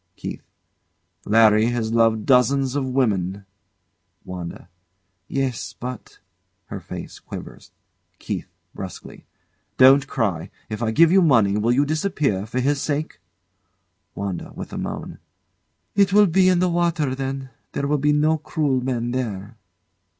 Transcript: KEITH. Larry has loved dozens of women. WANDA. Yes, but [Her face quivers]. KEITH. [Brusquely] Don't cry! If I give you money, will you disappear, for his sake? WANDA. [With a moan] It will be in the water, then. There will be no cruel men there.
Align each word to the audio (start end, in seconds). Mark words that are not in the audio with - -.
KEITH. 0.15 0.41
Larry 1.25 1.67
has 1.67 1.93
loved 1.93 2.25
dozens 2.25 2.75
of 2.75 2.87
women. 2.87 3.45
WANDA. 4.25 4.67
Yes, 5.27 5.73
but 5.79 6.17
[Her 6.65 6.79
face 6.79 7.19
quivers]. 7.19 7.69
KEITH. 8.17 8.47
[Brusquely] 8.73 9.27
Don't 9.77 10.07
cry! 10.07 10.49
If 10.69 10.81
I 10.81 10.89
give 10.89 11.11
you 11.11 11.21
money, 11.21 11.55
will 11.55 11.71
you 11.71 11.85
disappear, 11.85 12.47
for 12.47 12.59
his 12.59 12.81
sake? 12.81 13.19
WANDA. 14.15 14.53
[With 14.55 14.73
a 14.73 14.77
moan] 14.79 15.19
It 15.93 16.11
will 16.11 16.25
be 16.25 16.49
in 16.49 16.57
the 16.57 16.69
water, 16.69 17.13
then. 17.13 17.51
There 17.73 17.85
will 17.87 17.99
be 17.99 18.11
no 18.11 18.39
cruel 18.39 18.81
men 18.83 19.11
there. 19.11 19.59